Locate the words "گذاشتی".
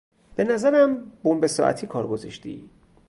2.07-2.69